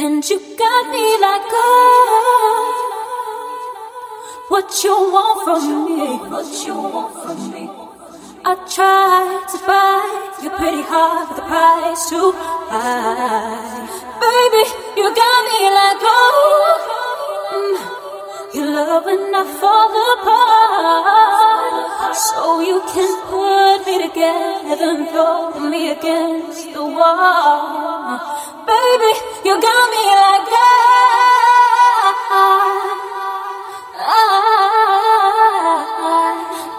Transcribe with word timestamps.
And 0.00 0.22
you 0.30 0.38
got 0.38 0.92
me 0.92 1.06
like 1.18 1.50
oh, 1.50 2.70
what 4.48 4.84
you 4.84 4.94
want 4.94 5.42
from 5.42 5.62
me? 5.86 6.06
What 6.30 6.46
you 6.64 6.74
want 6.74 7.14
from 7.24 7.50
me? 7.50 7.64
I 8.44 8.54
tried 8.74 9.48
to 9.50 9.58
buy 9.66 10.06
your 10.40 10.54
pretty 10.54 10.82
heart 10.82 11.30
with 11.30 11.42
a 11.42 11.46
price 11.50 12.08
too 12.10 12.30
high, 12.70 13.90
baby. 14.22 14.64
You 15.00 15.06
got 15.18 15.40
me 15.50 15.66
like 15.78 15.98
oh. 16.00 16.78
Your 18.54 18.66
love 18.70 19.04
when 19.04 19.34
I 19.34 19.42
fall 19.58 19.94
apart, 20.14 21.47
so 22.14 22.60
you 22.60 22.80
can 22.92 23.12
put 23.28 23.86
me 23.86 24.08
together 24.08 24.84
and 24.94 25.08
throw 25.08 25.58
me 25.70 25.90
against 25.90 26.72
the 26.72 26.82
wall. 26.82 28.18
Baby, 28.66 29.12
you 29.44 29.54
got 29.60 29.90
me 29.94 30.02
like 30.16 30.46
that. 30.54 30.78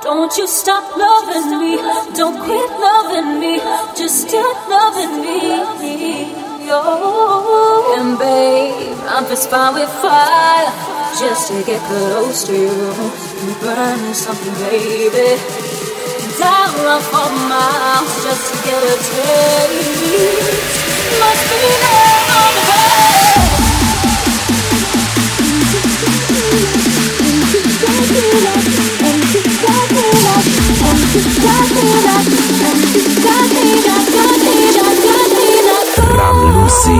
Don't 0.03 0.35
you 0.37 0.47
stop 0.47 0.97
loving 0.97 1.59
me, 1.59 1.77
don't 2.15 2.39
quit 2.43 2.71
loving 2.79 3.39
me, 3.39 3.59
just 3.95 4.27
start 4.27 4.57
loving 4.69 5.21
me. 5.21 6.33
Oh, 6.71 7.95
and 7.97 8.17
babe, 8.17 8.97
I'm 9.07 9.25
just 9.25 9.49
fine 9.49 9.73
with 9.73 9.89
fire 10.01 10.71
just 11.19 11.47
to 11.49 11.63
get 11.63 11.81
close 11.87 12.43
to 12.45 12.53
you. 12.53 13.28
Burning 13.39 14.13
something, 14.13 14.53
baby. 14.69 15.39
I'll 16.43 16.75
run 16.83 17.01
for 17.01 17.31
miles 17.47 18.23
just 18.23 18.51
to 18.51 18.57
get 18.67 18.83
a 18.83 18.95
taste. 18.99 20.59
Must 21.19 21.43
be 21.47 21.59
there 21.79 22.19
on 22.35 22.51
the. 22.55 22.63
Ram 36.17 36.37
Lucy. 36.55 36.99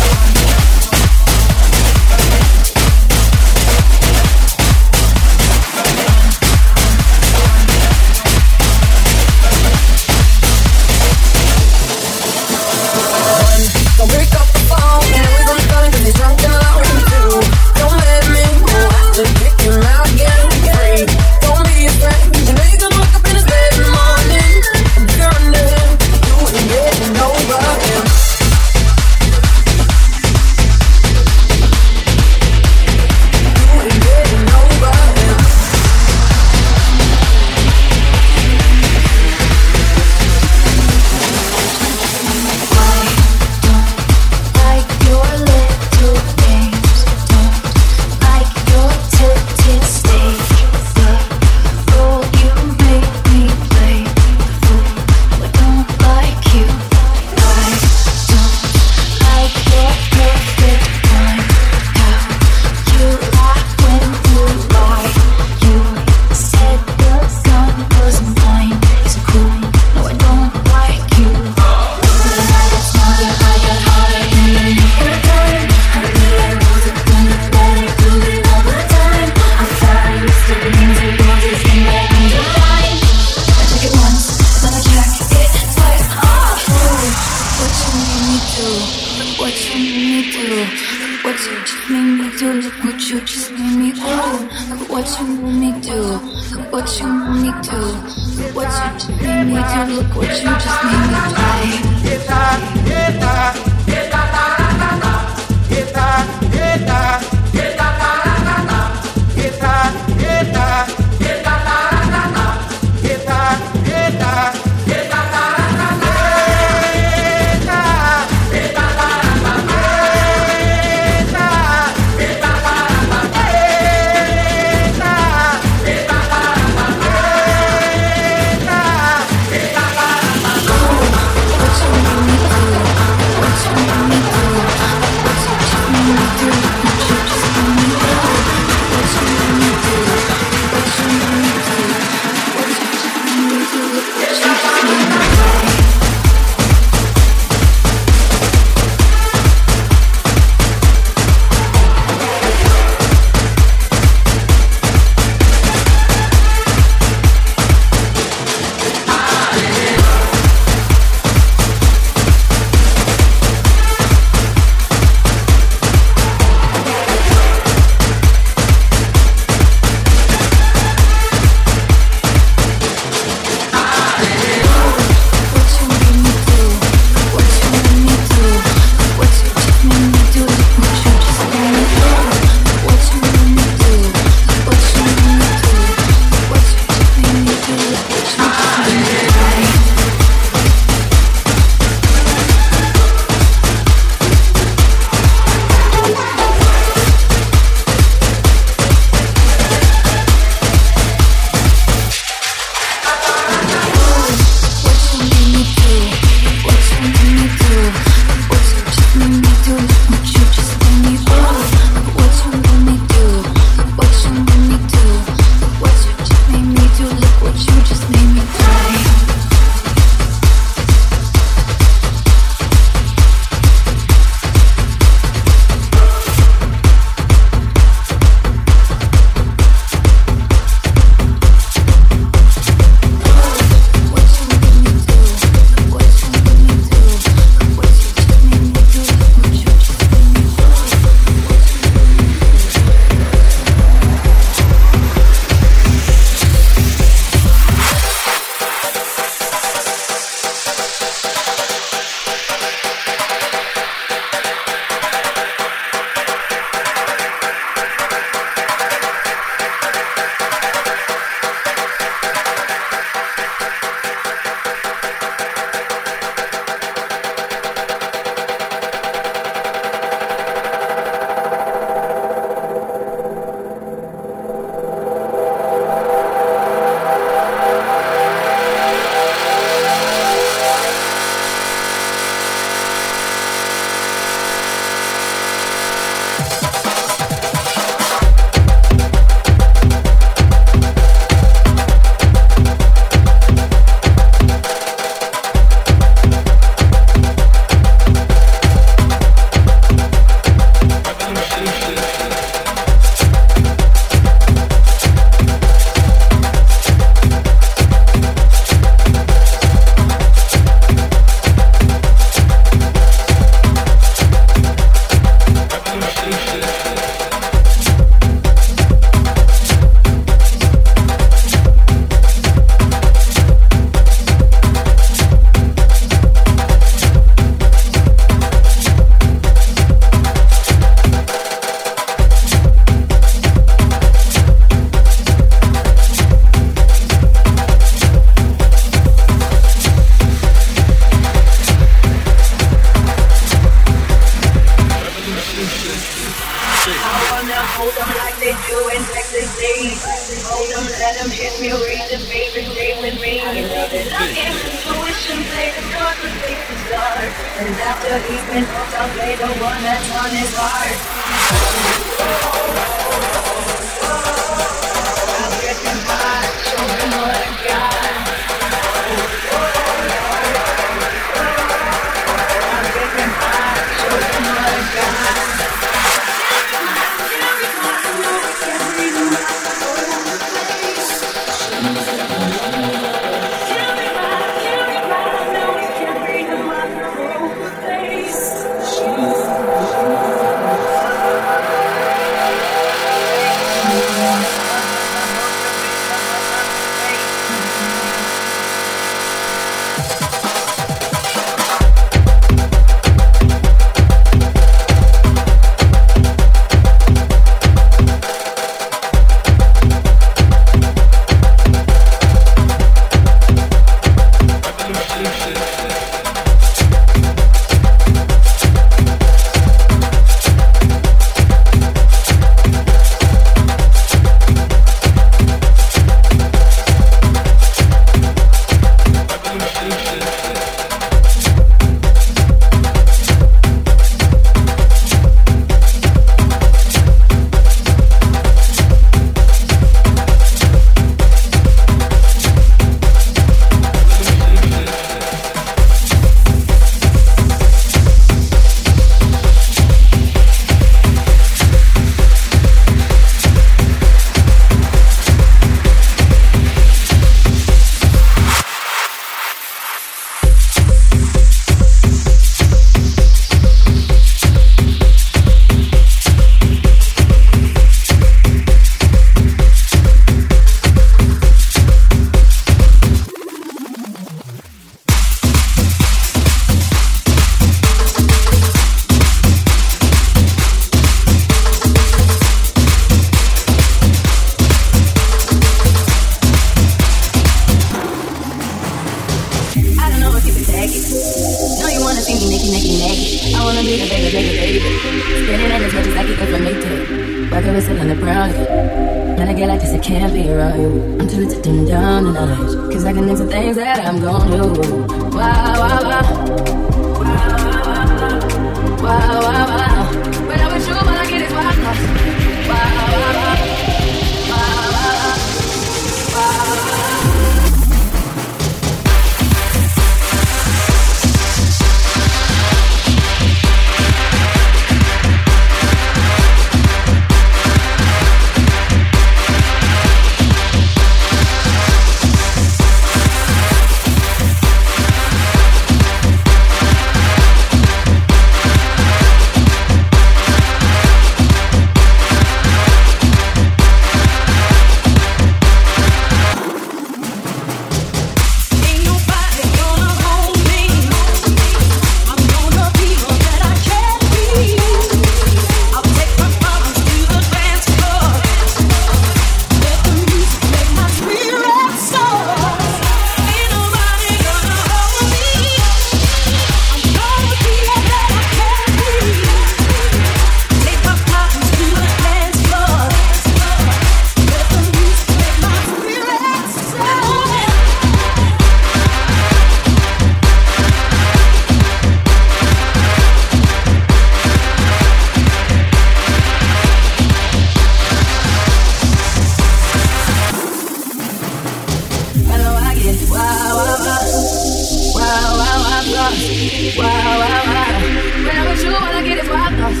Wow, 596.72 597.04
wow, 597.04 597.62
wow. 597.68 598.00
When 598.46 598.56
I'm 598.56 598.70
with 598.70 598.82
you, 598.82 598.94
all 598.94 599.02
I 599.02 599.22
get 599.22 599.44
is 599.44 599.50
wild 599.50 599.74
thoughts. 599.74 600.00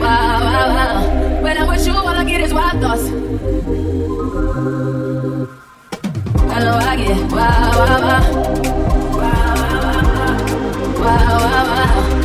Wow, 0.00 0.40
wow, 0.40 0.68
wow. 0.74 1.42
When 1.42 1.58
I'm 1.58 1.68
with 1.68 1.86
you, 1.86 1.92
all 1.92 2.08
I 2.08 2.24
get 2.24 2.40
is 2.40 2.54
wild 2.54 2.80
thoughts. 2.80 3.04
I 6.48 6.60
know 6.60 6.76
I 6.78 6.96
get. 6.96 7.30
Wow, 7.30 7.72
wow, 7.78 8.00
wow. 8.00 8.22
Wow, 10.98 11.38
wow, 11.38 11.64
wow. 11.68 12.17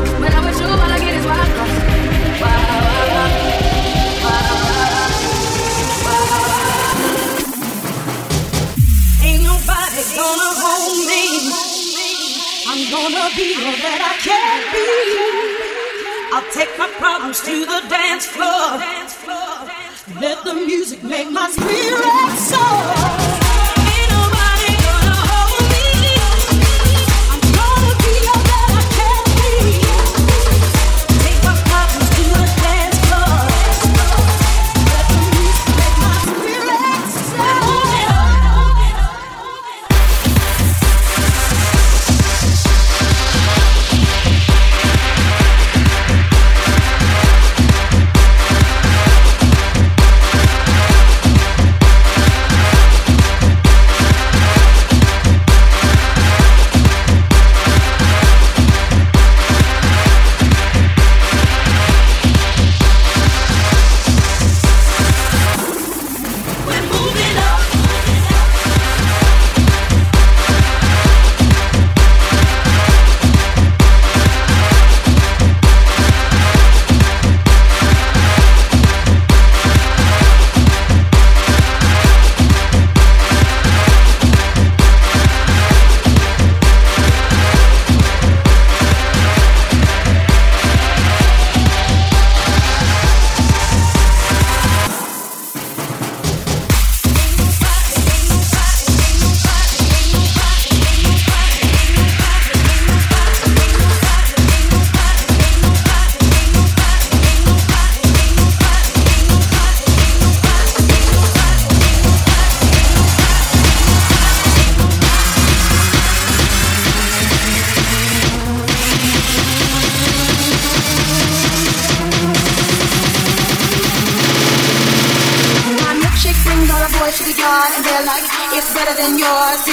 be 13.35 13.55
all 13.55 13.77
that 13.85 14.01
I 14.01 14.13
can 14.21 14.59
be. 14.73 15.33
I'll 16.33 16.49
take 16.51 16.77
my 16.77 16.89
problems 16.99 17.41
to 17.41 17.65
the 17.65 17.81
dance 17.89 18.25
floor. 18.25 18.77
Let 20.21 20.43
the 20.43 20.53
music 20.53 21.03
make 21.03 21.31
my 21.31 21.49
spirit 21.49 22.37
soar. 22.37 23.22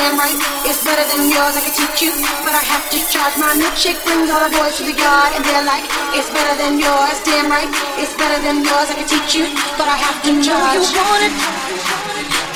Damn 0.00 0.16
right, 0.16 0.38
it's 0.64 0.80
better 0.80 1.04
than 1.12 1.28
yours, 1.28 1.54
I 1.60 1.60
can 1.60 1.74
teach 1.76 2.00
you, 2.00 2.12
but 2.40 2.56
I 2.56 2.64
have 2.72 2.88
to 2.88 2.98
charge. 3.12 3.36
My 3.36 3.52
milkshake 3.52 4.00
brings 4.00 4.32
all 4.32 4.40
the 4.40 4.52
boys 4.56 4.74
to 4.80 4.84
the 4.88 4.96
yard 4.96 5.30
and 5.36 5.44
they're 5.44 5.68
like, 5.68 5.84
it's 6.16 6.30
better 6.32 6.56
than 6.56 6.80
yours, 6.80 7.16
damn 7.28 7.52
right, 7.52 7.68
it's 8.00 8.16
better 8.16 8.40
than 8.40 8.64
yours, 8.64 8.88
I 8.88 8.94
can 8.96 9.08
teach 9.12 9.36
you, 9.36 9.44
but 9.76 9.84
I 9.92 9.96
have 10.00 10.18
to 10.24 10.32
charge. 10.40 10.88
You 10.88 11.04
want 11.04 11.22
it, 11.28 11.34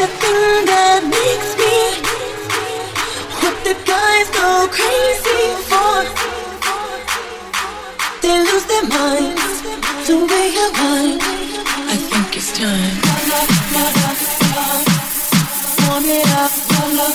the 0.00 0.08
thing 0.08 0.64
that 0.72 1.00
makes 1.04 1.50
me, 1.60 1.76
what 3.44 3.56
the 3.68 3.76
guys 3.84 4.26
go 4.32 4.48
crazy 4.72 5.44
for. 5.68 6.00
They 8.24 8.40
lose 8.40 8.64
their 8.72 8.88
minds, 8.88 9.56
the 10.08 10.16
way 10.16 10.48
I. 10.64 11.20
I 11.92 11.96
think 12.08 12.28
it's 12.40 12.50
time. 12.56 12.96
Warm 15.84 16.04
it 16.08 16.26
up, 16.40 16.50
the 16.96 17.13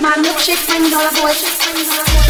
My 0.00 0.16
milkshake 0.16 0.66
brings 0.66 0.92
all 0.94 1.02
the 1.02 1.20
boys 1.20 2.29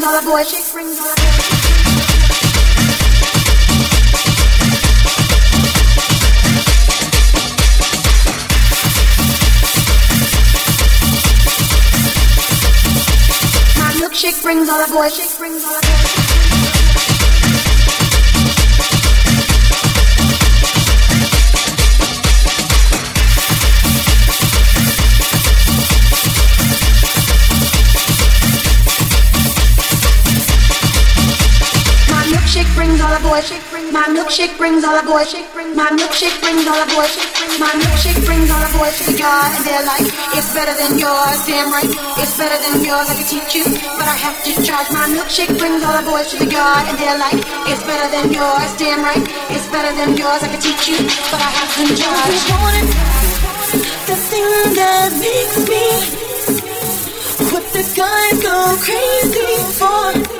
brings 0.00 0.14
all 0.14 0.20
the 0.20 0.30
boys, 0.30 0.72
brings 0.72 0.98
all 1.00 1.06
the 1.06 1.28
milkshake 13.98 14.42
brings 14.42 14.68
all 14.68 14.86
the 14.86 14.92
boys, 14.92 15.36
brings 15.36 15.64
all 15.64 15.74
the 15.74 15.86
boys. 15.86 16.27
My 33.38 34.10
milkshake 34.10 34.58
brings 34.58 34.82
all 34.82 34.98
the 34.98 35.06
boys. 35.06 35.30
My 35.78 35.86
milkshake 35.94 36.34
brings 36.42 36.66
all 36.66 36.74
the 36.74 36.90
boys. 36.90 37.14
My 37.62 37.70
milkshake 37.70 38.18
brings 38.26 38.50
all 38.50 38.58
the 38.58 38.72
boys 38.74 38.98
to 38.98 39.14
the 39.14 39.14
yard, 39.14 39.54
and 39.54 39.62
they're 39.62 39.86
like, 39.86 40.10
it's 40.34 40.50
better 40.50 40.74
than 40.74 40.98
yours, 40.98 41.38
damn 41.46 41.70
right. 41.70 41.86
It's 42.18 42.34
better 42.34 42.58
than 42.58 42.82
yours, 42.82 43.06
I 43.06 43.14
can 43.14 43.30
teach 43.30 43.54
you, 43.54 43.62
but 43.94 44.10
I 44.10 44.18
have 44.18 44.42
to 44.42 44.50
charge. 44.66 44.90
My 44.90 45.06
milkshake 45.06 45.54
brings 45.54 45.86
all 45.86 45.94
the 45.94 46.10
boys 46.10 46.34
to 46.34 46.42
the 46.42 46.50
yard, 46.50 46.82
and 46.90 46.98
they're 46.98 47.14
like, 47.14 47.38
it's 47.70 47.82
better 47.86 48.10
than 48.10 48.34
yours, 48.34 48.74
damn 48.74 49.06
right. 49.06 49.22
It's 49.54 49.70
better 49.70 49.94
than 49.94 50.18
yours, 50.18 50.42
I 50.42 50.48
can 50.50 50.58
teach 50.58 50.90
you, 50.90 50.98
but 51.30 51.38
I 51.38 51.50
have 51.62 51.70
to 51.78 51.94
charge. 51.94 52.38
Makes 55.18 55.68
me, 55.70 55.86
what 57.54 57.64
the 57.72 57.82
guys 57.94 58.42
go 58.42 58.76
crazy 58.82 59.56
for. 59.78 60.37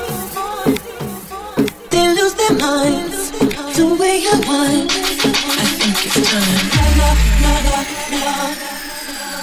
They 1.90 2.06
lose 2.14 2.34
their 2.34 2.54
minds, 2.58 3.30
the 3.76 3.86
way 3.98 4.22
I 4.28 5.64
think 5.78 5.98
it's 6.06 6.18
time. 6.28 6.68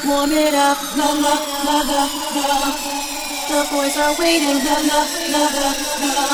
Warm 0.05 0.31
it 0.31 0.53
up, 0.53 0.77
la 0.95 1.10
la 1.25 1.36
la 1.65 1.77
la 1.89 1.99
la. 2.38 2.60
The 3.49 3.60
boys 3.71 3.97
are 3.97 4.13
waiting, 4.19 4.60
la 4.62 4.77
la 4.89 5.01
la 5.34 5.43
la 5.55 5.69
la. 6.13 6.27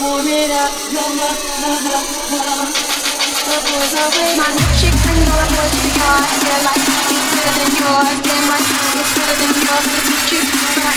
Warm 0.00 0.28
it 0.28 0.50
up, 0.52 0.72
la 0.92 1.06
la 1.18 1.30
la 1.62 1.72
la 1.84 1.94
la. 2.44 2.56
The 3.48 3.56
boys 3.64 3.94
are 3.96 4.10
waiting. 4.12 4.38
My 4.38 4.50
brings 5.04 5.28
all 5.32 5.40
the 5.40 5.56
boys 5.56 5.96
yard, 5.96 6.24
and 6.28 6.40
they're 6.44 6.64
like, 6.68 6.84
it's 6.84 7.28
better 7.32 7.54
than 7.56 7.72
yours, 7.80 8.18
damn 8.26 8.44
right. 8.50 8.66
It's 8.98 9.10
better 9.16 9.36
than 9.40 9.52
yours, 9.64 10.17
To 10.88 10.94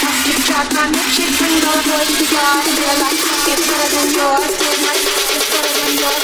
charge. 0.48 0.72
My 0.72 0.88
milkshake 0.88 1.36
brings 1.38 1.66
all 1.68 1.76
the 1.76 1.84
boys 1.84 2.08
to 2.08 2.16
the 2.16 2.28
yard, 2.32 2.64
and 2.64 2.78
they're 2.80 3.00
like, 3.04 3.20
it's 3.52 3.68
better 3.68 3.90
than 3.92 4.08
yours, 4.16 4.48
damn 4.56 4.88
right. 4.88 5.04
It's 5.36 5.52
better 5.52 5.74
than 5.84 5.92
yours. 6.00 6.24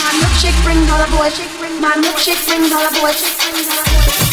My 0.00 0.12
milkshake 0.16 0.56
brings 0.64 0.88
all 0.90 0.98
the 1.04 1.10
boys. 1.12 1.36
My 1.80 1.92
milkshake. 2.00 2.40
Brings 2.48 2.72
all 2.72 2.88
the 2.88 3.00
boys. 3.00 4.23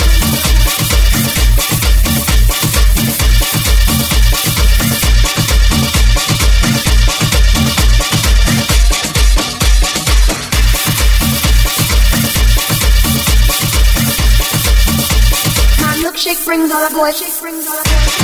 Milkshake 16.32 16.46
brings 16.46 16.72
all 16.72 16.88
the 16.88 16.96
boys. 16.96 17.42
Brings 17.42 17.68
all 17.68 17.76
the 17.76 17.84
boys. 17.84 18.22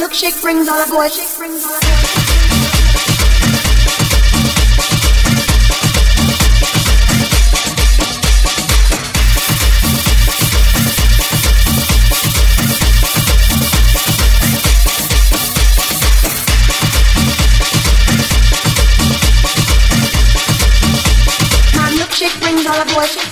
Milkshake 0.00 0.42
brings 0.42 0.68
all 0.68 0.84
the 0.84 0.90
boys. 0.92 1.36
Brings 1.38 1.64
all 1.64 1.70
the 1.70 2.12
boys. 2.16 2.21
Brings 23.02 23.31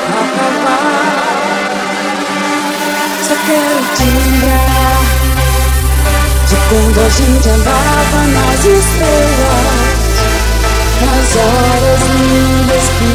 Só 3.27 3.35
quero 3.45 3.81
te 3.95 4.03
lembrar 4.03 4.99
de 6.47 6.55
quando 6.69 6.99
a 6.99 7.09
gente 7.09 7.49
andava 7.49 8.19
nas 8.27 8.65
estrelas, 8.65 9.99
nas 11.01 11.29
horas 11.37 12.01
lindas 12.19 12.85
que 12.97 13.11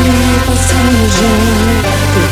passamos 0.46 1.10
juntos. 1.12 2.30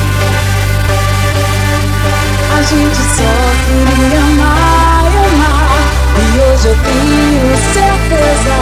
A 2.56 2.62
gente 2.62 2.96
só 2.96 3.32
queria 3.66 4.20
amar 4.20 5.04
e 5.12 5.16
amar, 5.34 5.78
e 6.16 6.40
hoje 6.40 6.66
eu 6.68 6.76
tenho 6.84 7.54
certeza. 7.74 8.56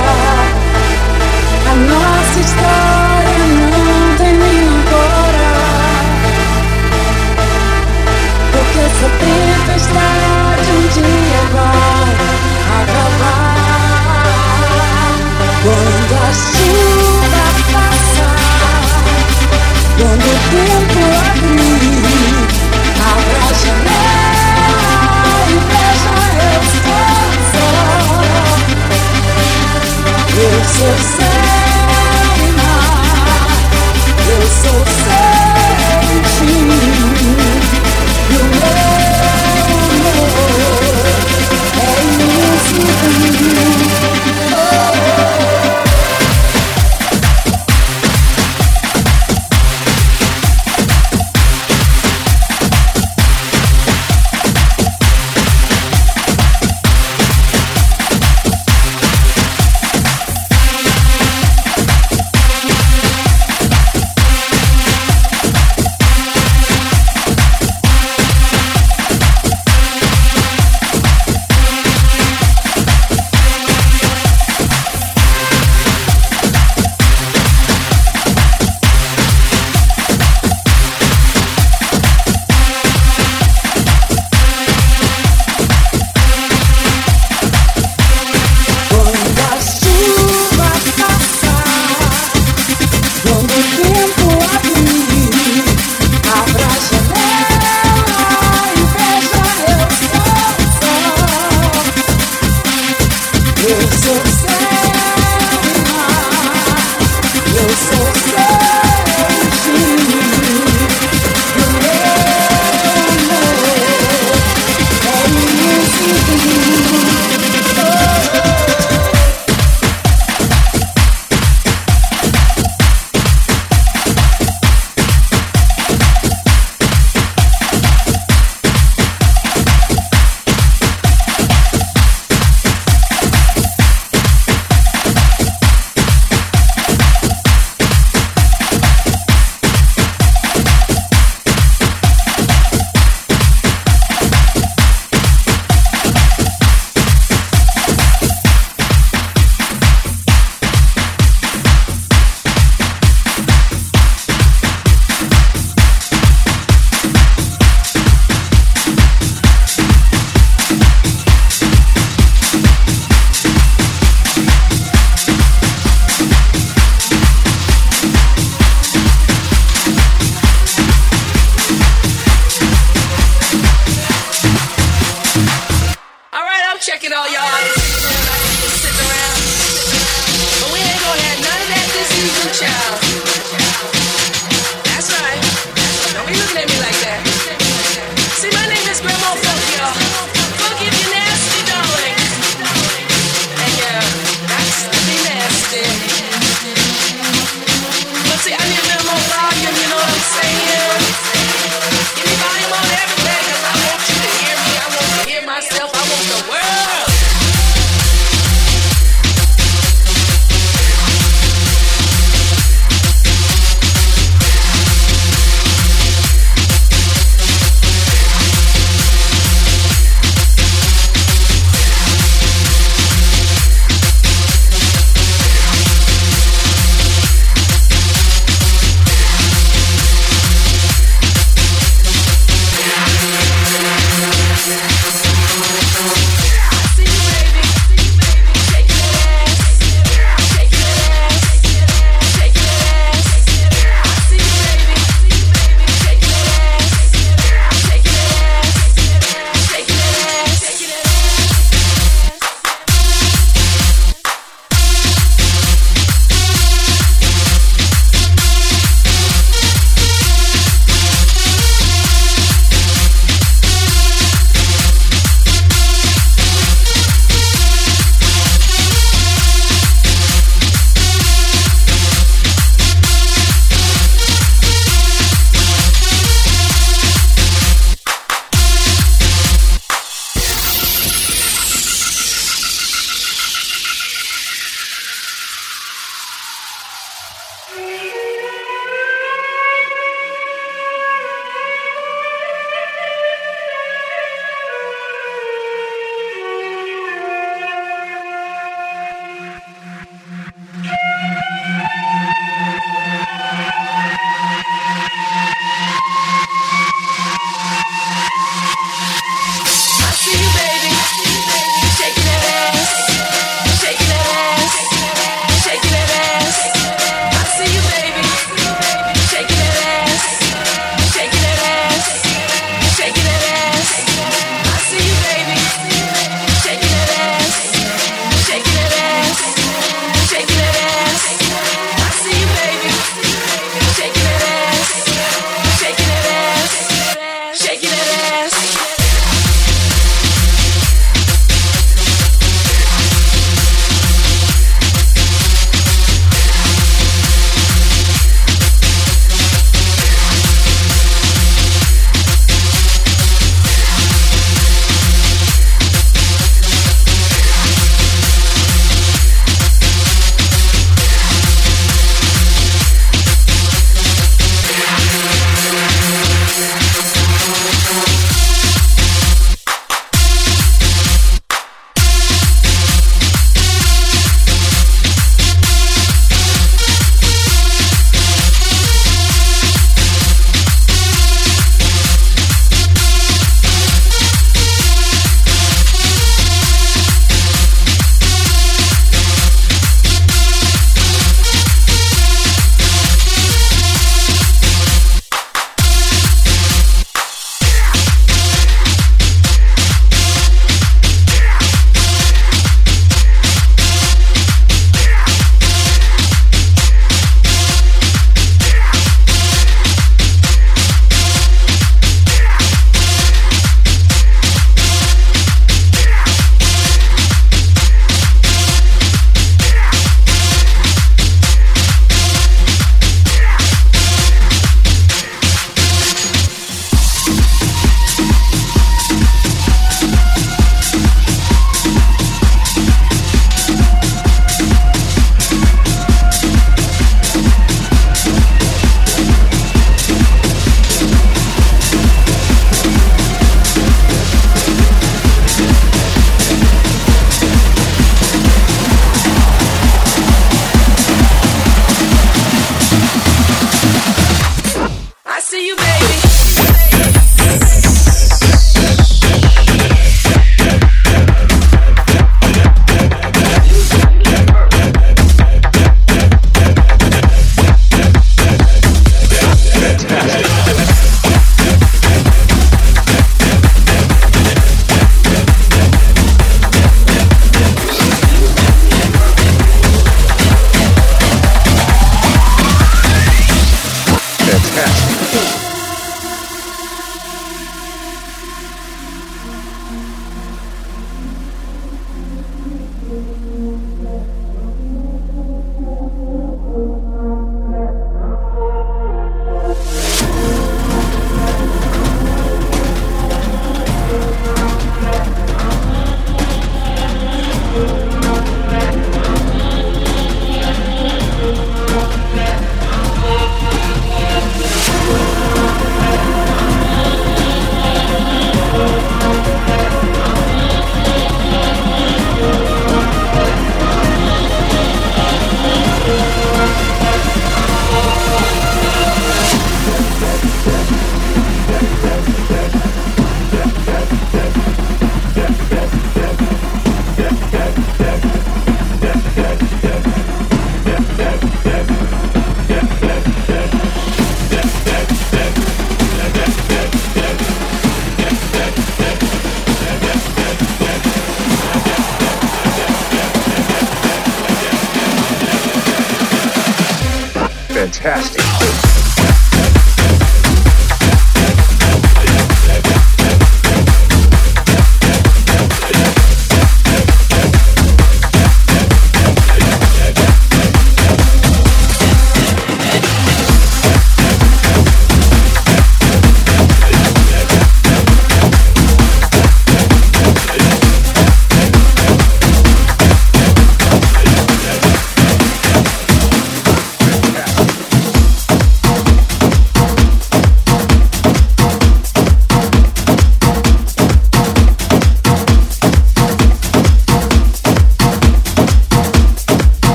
A 1.71 1.75
nossa 1.75 2.39
história 2.41 3.22
essa 8.93 9.09
tempestade 9.09 10.69
um 10.71 10.85
dia 10.89 11.41
vai 11.53 12.09
acabar. 12.83 13.63
Quando 15.63 16.15
a 16.15 16.31
chuva 16.33 17.45
passar, 17.73 18.37
quando 19.97 20.25
o 20.25 20.37
tempo 20.51 21.01
abrir, 21.27 22.47
abra 23.01 23.39
a 23.39 23.53
janela 23.63 24.61
e 25.49 25.57
veja 25.69 26.13
eu 26.43 26.61
estou. 26.63 27.13
Eu 30.35 30.59
sou 30.65 30.95
céu 31.17 32.35
e 32.37 32.53
mar, 32.61 33.61
eu 34.29 34.43
sou 34.61 34.81
sente. 36.27 37.12
Imenso. 42.83 43.92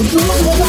Thank 0.00 0.60
you. 0.62 0.67